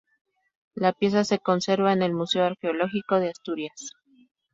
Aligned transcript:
La 0.73 0.93
pieza 0.93 1.23
se 1.23 1.37
conserva 1.37 1.93
en 1.93 2.01
el 2.01 2.11
museo 2.15 2.43
arqueológico 2.45 3.19
de 3.19 3.29
Asturias. 3.29 3.91